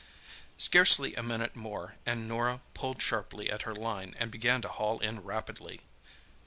[0.57, 4.97] Scarcely a minute more, and Norah pulled sharply at her line and began to haul
[4.99, 5.81] in rapidly.